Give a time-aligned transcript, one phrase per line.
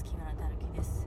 [0.00, 1.06] ます木村たぬきです。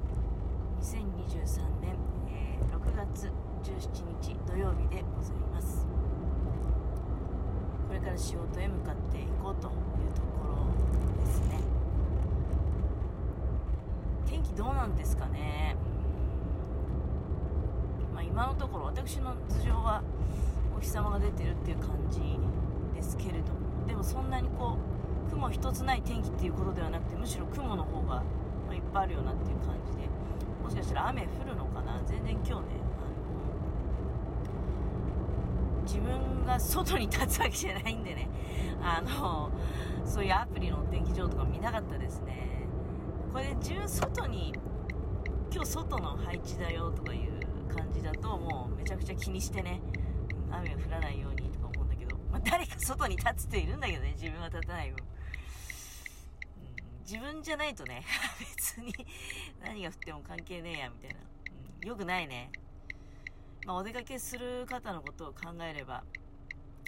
[0.82, 1.96] 2023年、
[2.30, 3.32] えー6月
[3.64, 5.86] 17日土曜日でございます。
[7.88, 11.60] これから仕事へ向かっていこうというところですね。
[14.28, 15.76] 天気どうなんですかね？
[18.14, 20.04] まあ今のところ私の頭上は
[20.78, 22.20] お日様が出てるっていう感じ
[22.96, 24.78] ですけれどもでもそんなにこ
[25.28, 28.24] う雲一つない天気っていうことではなくてむしろ雲の方が
[28.76, 30.04] いっぱいあるよなっていう感じで。
[30.64, 32.02] もしかしたら雨降るのかな？
[32.06, 33.06] 全然今日ねあ
[35.80, 38.30] の自分が外に立つわけじゃないんでね。
[38.82, 39.52] あの
[40.06, 42.66] そういうアプリのお天気情報とか見なかったですね。
[43.32, 44.54] これで自分外に
[45.52, 49.82] 今日外の配置だよとかいう感じだともうめちゃくちゃ気にしてね
[50.52, 54.98] 雨が降らないようにとか思うんだけど、まあ、誰か外に立つ人いるんだけどね自分は立たない分、
[57.04, 58.04] 自分じゃないとね
[58.40, 58.94] 別に
[59.64, 61.20] 何が降っても関係ねえやみたいな、
[61.82, 62.52] うん、よくないね。
[63.66, 66.04] まあ、お出かけする方のことを考えれば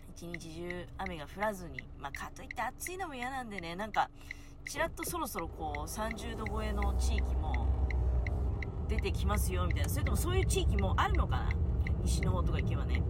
[0.10, 4.10] 一日中雨が降らずに、まあ、かといって暑いのも嫌なんでねなんか
[4.66, 7.68] ちらっとそろそろこう30度超えの地域も
[8.90, 9.90] 出てきますよみたいな。
[9.90, 11.50] それともそういう地域もあるのかな？
[12.04, 13.02] 西の方とか行けばね。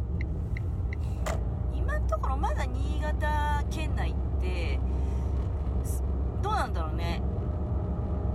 [1.73, 4.79] 今のところまだ新潟県内って
[6.41, 7.22] どうなんだろうね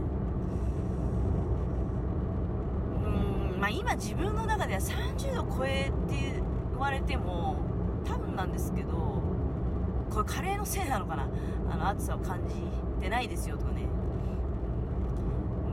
[3.05, 3.09] う
[3.57, 7.55] んまあ今自分の中では30度超えって言われても
[8.05, 9.21] 多分なんですけど
[10.09, 11.27] これカレーのせいなのかな？
[11.71, 12.55] あの暑さを感じ
[13.01, 13.87] てないですよとかね。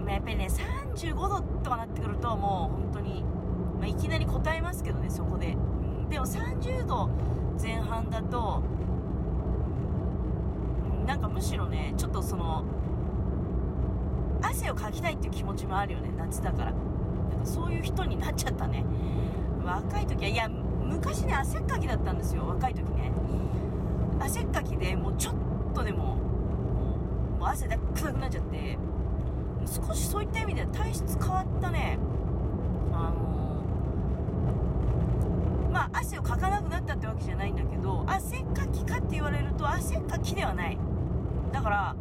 [0.09, 0.49] やっぱりね
[0.95, 3.25] 35度とかなってくるともう本当に、
[3.79, 5.57] まあ、いきなり答えますけどねそこで。
[6.13, 7.09] でも30度
[7.61, 8.63] 前半だと
[11.07, 12.65] なんかむしろねちょっとその
[14.43, 16.73] 汗をかきたいっていう気持ちもあるよね夏だから。
[16.73, 16.77] な
[17.37, 18.85] んかそういう人になっちゃったね。
[19.65, 23.11] 若い時はいや昔ね汗っかきだったんですよ若い時ね。
[24.21, 25.35] 汗っかきでもうちょっ
[25.75, 26.17] とでも
[27.39, 28.77] もう汗だくだくなっちゃって。
[29.65, 31.99] 少しそういった意味では体質変わったね。
[32.93, 33.23] あの
[35.73, 40.77] まあ汗をかなくなったってわけじゃないんだけど汗っかきかって言われると汗っかきではない。
[41.53, 41.97] だから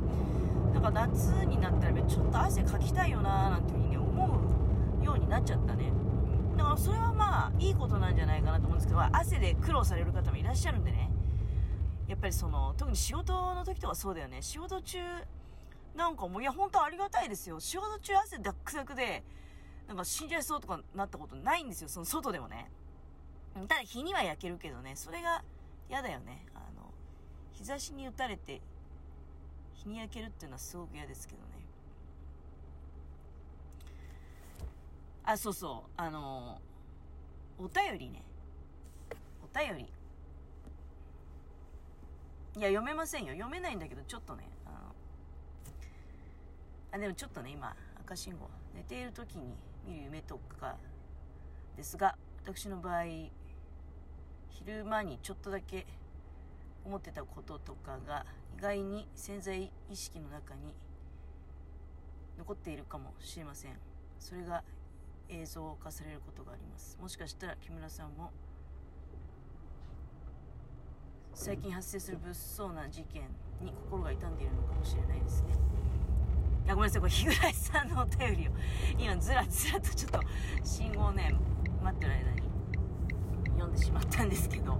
[0.74, 4.40] なんか夏になったらちょっと汗かきたいよなーなんていうふうにね思
[5.02, 5.91] うようになっちゃったね。
[6.57, 11.12] だからそれはまあいいことなんじゃないかなと思うんですけど汗で苦労される方もいらっしゃるんでね。
[12.08, 14.41] やっぱりその特に仕事の時とかそうだよね。
[14.41, 14.97] 仕事中
[15.96, 17.59] なんかもういや本当ありがたいですよ。
[17.59, 19.23] 仕事中汗ダックダクで
[19.88, 21.90] なんか死んじゃいそうとかなったことないんですよ。
[21.90, 22.72] その外でもね。
[23.53, 25.44] ただ日には焼けるけどねそれが
[25.89, 26.45] 嫌だよね。
[26.56, 26.91] あの
[27.51, 28.62] 日差しに打たれて
[29.73, 31.47] 日に焼けるっていうのはすごく嫌ですけどね。
[35.23, 35.91] あそうそう。
[35.97, 36.59] あの
[37.59, 38.23] お便りね。
[39.44, 39.84] お便り。
[42.57, 43.34] いや読めませんよ。
[43.34, 44.75] 読めないんだけどちょっとねあの
[46.94, 47.75] あでもちょっとね今
[48.06, 48.50] 赤信号。
[48.73, 50.78] 寝ている時に見る夢とか
[51.75, 53.03] ですが私の場合
[54.51, 55.85] 昼間にちょっとだけ
[56.85, 58.25] 思ってたこととかが
[58.57, 60.73] 意外に潜在意識の中に
[62.38, 63.78] 残っているかもしれません。
[64.19, 64.63] それが
[65.29, 66.97] 映像化されることがあります。
[67.01, 68.31] もしかしたら木村さんも
[71.34, 73.23] 最近発生する物騒な事件
[73.61, 75.50] に心が痛んでいるのかもしれないですね。
[76.66, 77.01] いやごめんなさい。
[77.01, 78.51] これ日暮さんのお便りを。
[79.00, 80.19] 今ずらずらとちょっと
[80.63, 81.34] 信号ね
[81.81, 82.50] 待ってる間に。
[83.61, 84.77] 読んでしまったんですけど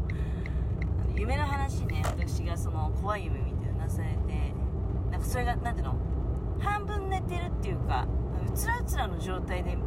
[1.16, 4.54] 夢の話ね私がその怖い夢見てうなされて
[5.12, 5.96] なんかそれが何ていうの
[6.60, 8.08] 半分寝てるっていうか
[8.48, 9.78] うつらうつらの状態で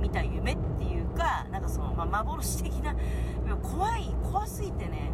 [0.00, 2.94] 見た夢っていうかなんかその、まあ、幻的な
[3.62, 5.12] 怖い怖すぎてね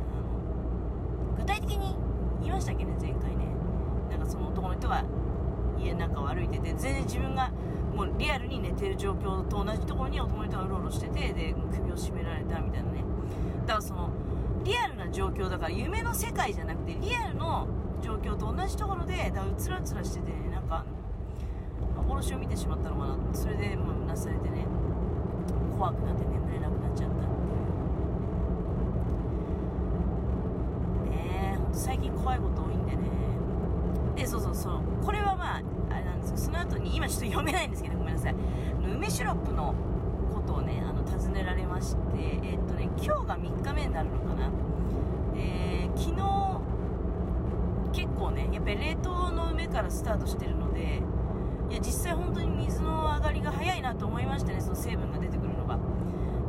[1.38, 1.96] 具体的に
[2.40, 3.46] 言いましたっけね前回ね。
[4.10, 5.04] なんかその男の人が
[5.78, 7.50] 家の中を歩いてて全然自分が
[7.94, 13.04] もうリアルに寝てる状況と同じところに男の人がうろうろしててで首を絞められたみたいなね
[13.66, 14.10] だからその
[14.64, 17.66] リアルな状況だから夢の世界じゃなくてリアルの
[18.02, 20.84] 状況と同じところでだうつらうつらしてて、なんか
[21.96, 23.16] 幻を見てしまったのかな。
[23.34, 24.66] それでもうなされてね
[25.76, 27.26] 怖くなって眠れなくなっちゃったってい
[31.08, 31.10] う。
[31.10, 33.02] ねえ最近怖いこと多いんでね。
[34.14, 34.80] でそうそうそう。
[35.04, 38.34] これはまああれなんですけどその後に今ちょっと読めないんですけどごめんなさい。
[38.84, 39.74] 梅シロップの
[40.32, 44.50] ことをねあの尋ねられましてえー、っとね今日が3日目になるのかな。
[45.36, 46.26] えー、昨日
[47.92, 51.02] 結構ねやっぱり冷凍の梅からスタートしてるので
[51.70, 55.78] いや実際本当に水の上がりが早いなと思いましたねその成分が出てくるのが。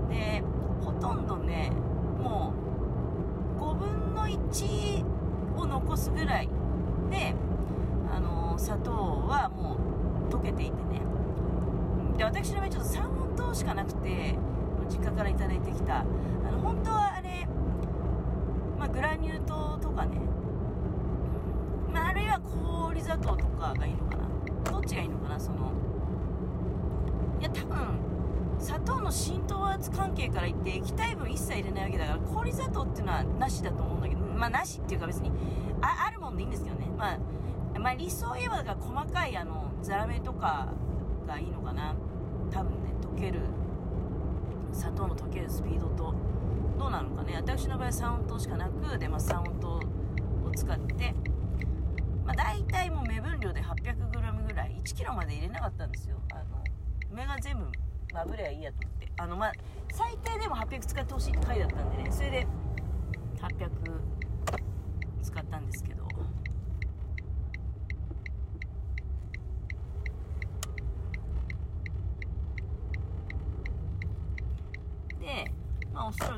[0.09, 0.43] で
[0.83, 1.71] ほとんどね
[2.21, 2.53] も
[3.57, 5.03] う5分の1
[5.57, 6.49] を残すぐらい
[7.09, 7.33] で、
[8.13, 9.77] あのー、砂糖はも
[10.29, 11.01] う溶けていてね。
[12.17, 14.35] で私の場合ちょっと3本糖しかなくて
[14.89, 15.99] 実家から頂いてきた。
[15.99, 16.03] あ
[16.51, 17.47] の本当はあれ
[18.89, 20.19] あ、グラニュー糖とかね、
[21.91, 24.71] まあ、あるいは氷砂糖とかがいいのかな。
[24.71, 25.71] どっちがいいのかなその。
[27.39, 27.77] いや多分
[28.59, 35.31] 砂糖の浸透圧関係から言って液体分一切入れないわけだから氷砂糖っていうのはなしだと思うんだけどまあなしっていうか別に
[35.81, 36.87] ああるもんでいいんですけどね。
[36.97, 40.69] まあ、まあ、理想を言えばだから細かいあのザラメとか
[41.27, 41.95] がいいのかな。
[42.49, 43.41] 多分ね溶ける。
[44.77, 46.13] 砂糖の溶けるスピードと
[46.77, 47.33] どうなのかね。
[47.35, 49.81] 私の場合は3音糖しかなくで、まあ、3音糖を
[50.55, 51.13] 使って
[52.25, 56.17] まあ、大体もう目分量で 800g ぐらい 1kg まで入れなかったんですよ。
[56.33, 56.61] あの
[57.09, 57.65] 梅が全部
[58.13, 59.11] まぶればいいやと思って。
[59.17, 59.53] あのまあ
[59.93, 62.11] 最低でも800使ってほしいって書いてあったんでね。
[62.11, 62.47] それで
[63.39, 63.69] 800
[65.23, 66.05] 使ったんですけど
[75.19, 75.51] で
[75.91, 76.29] まあおそら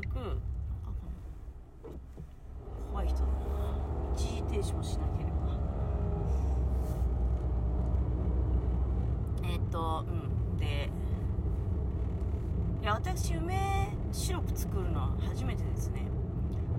[2.90, 3.18] 怖い人。
[3.18, 3.28] だな
[4.16, 5.56] 一時停止もしなければ。
[9.44, 10.56] えっ、とうん。
[10.58, 10.90] で
[12.82, 16.00] いや私梅シロップ作るのは初めてですね。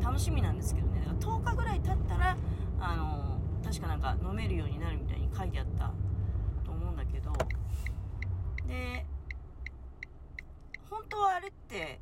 [0.04, 1.00] 楽しみなんですけどね。
[1.00, 2.36] だから10日ぐらい経ったら
[2.82, 5.94] あの確かなんか飲めるようになるみたいに書いてあった
[6.66, 7.32] と思うんだけど。
[8.68, 9.06] で
[10.90, 12.02] 本当はあれって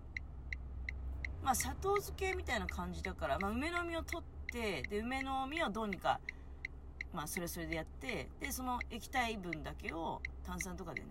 [1.50, 6.20] まあ砂糖漬けみたいな感じだから、まあ、梅の実を取ってで梅の実をどうにか
[7.12, 11.08] まあそれそれでやってでその液体分だけを炭酸とかでね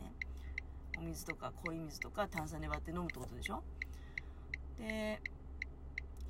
[0.96, 3.64] お水とか氷水とか炭酸で割って飲むってことでしょ？
[4.78, 5.20] で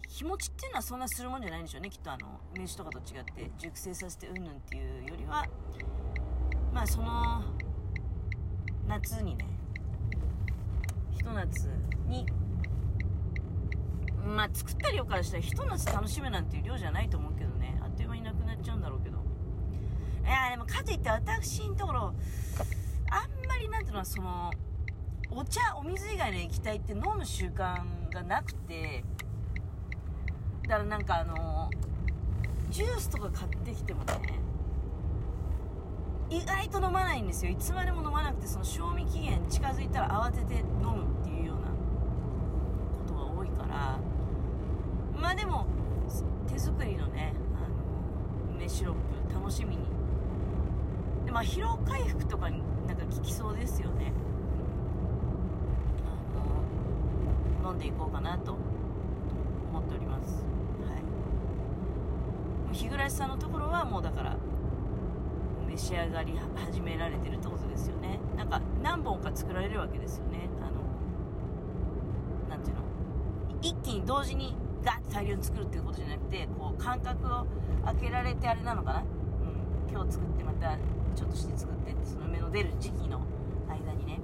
[0.09, 5.45] 日持ちっていうのはそんなするもんじゃないんでしょうねきっとあの梅酒とかと違って熟成させてうんぬんっていうよりは
[6.73, 7.43] まあその
[8.87, 9.45] 夏にね
[11.15, 11.69] ひと夏
[12.07, 12.25] に
[14.39, 17.77] まあ作った量からしたらひと夏楽しむなんていう量じゃないと思うけどね。
[17.83, 19.19] あっという間になくなっちゃうんだろうけど。
[19.19, 22.01] いやでもかといって私のところ
[23.11, 24.53] あんまりなんていうのはその
[25.33, 27.83] お茶お水以外の液体って飲む習慣
[28.13, 29.03] がなくて
[30.69, 31.69] だからなんかあの
[32.71, 34.39] ジュースとか買ってきてもね
[36.31, 37.51] 意外と飲まないんですよ。
[37.51, 41.63] いつまでも飲まなくてその賞味期限近づいたら慌てて飲むっていうような
[42.99, 43.99] ことが多いから
[45.21, 45.67] まあでも
[46.49, 48.95] 手作りのねあの梅シロッ
[49.29, 49.85] プ楽しみに。
[51.25, 54.13] でまあ疲労回復とかになんか効きそうですよね。
[57.63, 58.57] あの飲んでいこうかなと
[59.71, 60.45] 思っております。
[60.85, 60.97] は
[62.73, 62.75] い。
[62.75, 64.37] 日暮さんのところはもうだから
[65.69, 68.19] 召し上がり始められてるってことですよね。
[68.37, 70.49] なんか何本か作られるわけですよね。
[70.61, 70.73] あの
[72.51, 72.83] なんていうの？
[73.63, 77.47] 一気に同時にガッて大量に作るっていうことじゃなくてこう間隔を
[77.85, 80.77] 空けられてあれなのかな、うん、今日作ってまた
[81.15, 83.21] ちょっとして作ってってその梅の出る時期の
[83.69, 84.21] 間にね。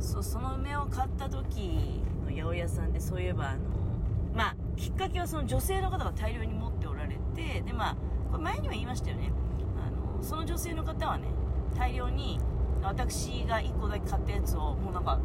[0.00, 3.60] そうその梅を買った時の八百屋さんでそういえばあの
[4.34, 7.96] まあきっかけはその女性の方が大量に持っておられてでまあ
[8.30, 9.32] これ前には言いましたよね。
[9.78, 11.28] あのその女性の方はね
[11.76, 12.38] 大量に
[12.82, 15.18] 私が1個だけ買ったやつをもうなんか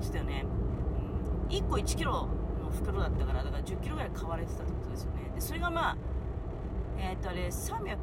[0.00, 0.44] てたよね、
[1.48, 2.28] うん、1個1 k g の
[2.72, 5.30] 袋だったからだから1 0キロぐらい買われてたってことですよね。
[5.34, 5.96] でそれがまあ
[6.98, 7.96] えー、っとあれ300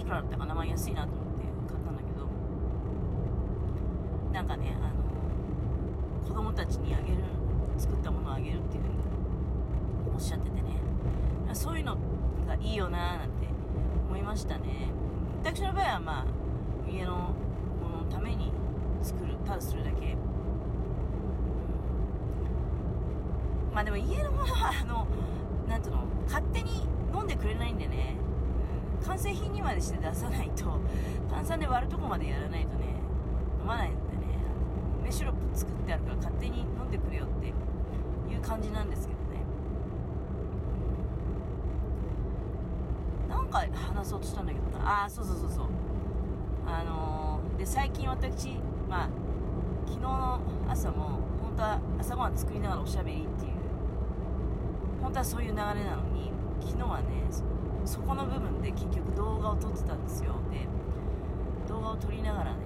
[0.00, 0.54] いくらだったかな。
[0.54, 2.26] まあ安いなと思って買ったんだけど。
[4.32, 4.92] なんかねあの
[6.26, 7.18] 子供たちにあげる
[7.76, 8.94] 作ったものをあげるっていうふうに
[10.14, 10.62] おっしゃっててね。
[11.52, 11.96] そういうの
[12.46, 13.46] がいいよなーなんて
[14.08, 14.88] 思いましたね。
[15.42, 17.34] 私の場合はまあ家の
[17.80, 18.52] もののために
[19.02, 20.16] 作るただするだけ、
[23.74, 25.06] まあでも家のものはあの
[25.68, 28.16] なんていうの勝手に飲んでくれないんでね、
[29.00, 30.64] うん、完成品にまでして出さないと
[31.30, 32.96] 炭酸で割るとこまでやらないとね
[33.60, 34.02] 飲まないんでね。
[35.00, 39.42] 梅シロップ作ってあるから勝手に飲んでくれよっていう感じなんですけどね。
[43.28, 45.02] なんか話そうとしたんだけどな。
[45.02, 45.66] ああそうそうそうそう。
[46.66, 49.08] あのー、で最近私まあ
[49.86, 53.52] 昨日の朝も本当は朝ごはん作りながらおしゃべりっていう
[55.02, 55.74] 本当はそういう流れなの
[56.14, 56.30] に
[56.60, 57.06] 昨日はね
[57.84, 60.34] そこの部分で結局動画を撮ってたんですよ。
[60.50, 60.66] で
[61.68, 62.58] 動画を撮りながらね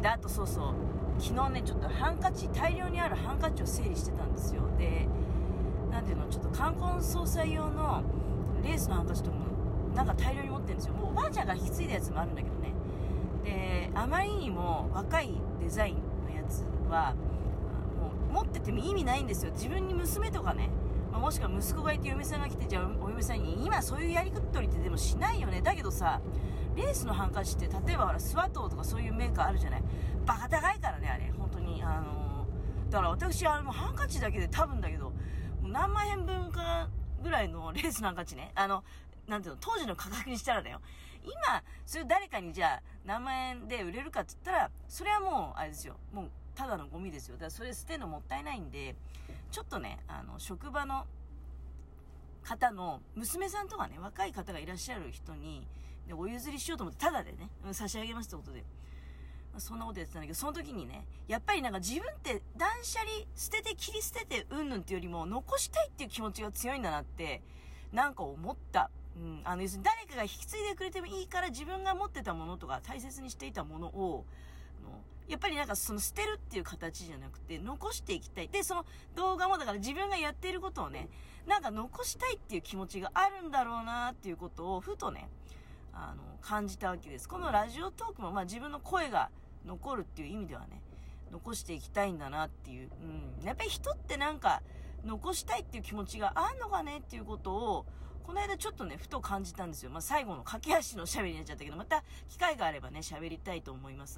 [0.00, 0.74] であとそうそう
[1.18, 4.62] 昨日ねちょっとハンカチ大量にあるハンカチを整理してたんですよ。
[4.78, 5.08] で
[5.90, 8.02] 何ていうのちょっと冠婚葬祭用の
[8.62, 9.44] レースのハンカチとかも
[9.94, 10.94] なんか大量に持ってるんですよ。
[10.94, 12.72] もうおばあちゃんが引き継いだやつもあるんだけどね。
[13.44, 15.96] であまりにも若いデザイン
[16.28, 17.14] のやつは
[18.00, 19.50] もう持ってても意味ないんですよ。
[19.52, 20.70] 自分に娘とかね、
[21.12, 26.20] ま、もしくは息子がいて嫁さんが来てじゃあお嫁さんに今そういうやり取りってでもしないよねだけどさ
[26.76, 29.82] レースのハンカチって例えばほらスワトーとかそういうメーカーあるじゃない？
[30.24, 35.12] バカ高いからねあれ本当にあのー、だから私あのハンカチだけで多分だけど
[35.62, 36.88] 何万円分か
[37.22, 38.84] ぐらいのレースのハンカチねあの
[39.26, 40.80] なんていうの、当時の価格にしたらだよ。
[41.22, 45.96] 今、それ誰かにじゃあ何万円で売れるかって言ったら、それはもう、あれですよ。
[46.14, 47.34] もう、ただのゴミですよ。
[47.34, 48.96] だからそれ捨てるのもったいないんで、
[49.50, 51.06] ちょっとね、あの、職場の
[52.42, 55.66] 方の娘さんとかね、若い方がいらっしゃる人に、
[56.06, 58.64] でお譲りしようと思って、ただでね、差し上げますってことで。
[59.56, 67.42] そんなことやってたんだけど、その時にね、やっぱりなんか自分って断捨離、捨てて切り捨ててうんぬんっていうよりも、残したいっていう気持ちが強いんだなって、
[67.92, 68.90] なんか思った。
[69.16, 74.24] うん、あの、要するに誰かが引き継いでくれてもいいから自分が持ってたものとか大切にしていたものを、
[75.28, 78.48] やっぱりなんかその捨てるっていう形じゃなくて残していきたい。
[78.48, 81.08] で、その動画もだから自分がやっていることをね、
[81.46, 85.28] なんか残したいっていう気持ちがあるんだろうなっていうことをふとね、
[85.92, 87.28] あの、感じたわけです。
[87.28, 89.30] このラジオトークもまあ自分の声が
[89.66, 90.82] 残るっていう意味ではね、
[91.30, 92.90] 残していきたいんだなっていう。
[93.40, 93.44] うん。
[93.44, 94.62] やっぱり人ってなんか
[95.04, 97.86] 残したいっていう気持ちがあんのかねっていうことを、
[98.28, 99.90] この間ちょっとね、ふと感じたんですよ。
[99.90, 104.16] まあ、最後の駆け足の喋りになっちゃったけど、また機会があればね、喋りたいと思います。